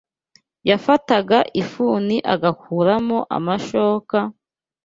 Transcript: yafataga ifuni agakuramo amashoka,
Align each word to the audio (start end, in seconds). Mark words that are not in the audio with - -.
yafataga 0.69 1.37
ifuni 1.61 2.15
agakuramo 2.33 3.17
amashoka, 3.37 4.17